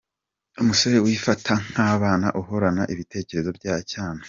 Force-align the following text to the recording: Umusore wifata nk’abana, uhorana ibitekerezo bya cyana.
Umusore 0.61 0.97
wifata 1.05 1.53
nk’abana, 1.69 2.27
uhorana 2.41 2.83
ibitekerezo 2.93 3.49
bya 3.59 3.75
cyana. 3.91 4.19